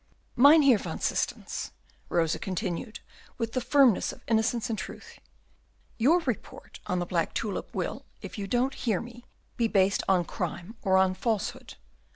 [0.35, 1.69] "Mynheer van Systens,"
[2.09, 3.01] Rosa continued,
[3.37, 5.19] with the firmness of innocence and truth,
[5.99, 9.25] "your report on the black tulip will, if you don't hear me,
[9.57, 11.75] be based on crime or on falsehood.